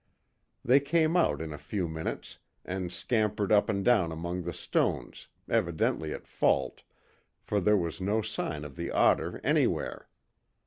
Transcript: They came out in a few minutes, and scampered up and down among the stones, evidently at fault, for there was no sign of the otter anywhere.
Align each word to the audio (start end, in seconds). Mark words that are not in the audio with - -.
They 0.65 0.79
came 0.79 1.15
out 1.15 1.43
in 1.43 1.53
a 1.53 1.59
few 1.59 1.87
minutes, 1.87 2.39
and 2.65 2.91
scampered 2.91 3.51
up 3.51 3.69
and 3.69 3.85
down 3.85 4.11
among 4.11 4.41
the 4.41 4.51
stones, 4.51 5.27
evidently 5.47 6.11
at 6.11 6.25
fault, 6.25 6.81
for 7.39 7.59
there 7.59 7.77
was 7.77 8.01
no 8.01 8.23
sign 8.23 8.63
of 8.65 8.77
the 8.77 8.89
otter 8.89 9.39
anywhere. 9.43 10.09